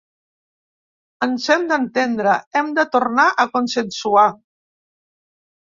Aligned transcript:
Ens 1.25 1.45
hem 1.55 1.67
d’entendre, 1.71 2.33
hem 2.61 2.71
de 2.79 2.87
tornar 2.97 3.29
a 3.45 3.47
consensuar. 3.59 4.29